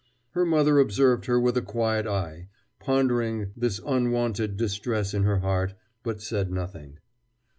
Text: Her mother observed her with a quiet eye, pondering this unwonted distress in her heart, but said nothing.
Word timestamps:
Her 0.31 0.47
mother 0.47 0.79
observed 0.79 1.27
her 1.27 1.39
with 1.39 1.55
a 1.57 1.61
quiet 1.61 2.07
eye, 2.07 2.47
pondering 2.79 3.51
this 3.55 3.79
unwonted 3.85 4.57
distress 4.57 5.13
in 5.13 5.25
her 5.25 5.41
heart, 5.41 5.75
but 6.01 6.23
said 6.23 6.51
nothing. 6.51 6.97